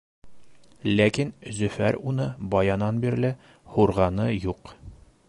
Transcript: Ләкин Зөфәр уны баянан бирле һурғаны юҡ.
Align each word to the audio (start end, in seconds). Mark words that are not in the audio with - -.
Ләкин 0.91 1.33
Зөфәр 1.59 1.99
уны 2.13 2.27
баянан 2.55 3.05
бирле 3.05 3.33
һурғаны 3.75 4.27
юҡ. 4.51 4.77